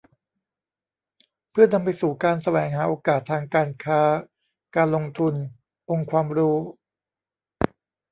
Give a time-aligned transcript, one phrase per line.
[1.49, 4.01] เพื่อนำไปสู่การแสวงหาโอกาสทางการค้า
[4.75, 5.33] การลงทุน
[5.89, 6.57] องค์ความรู้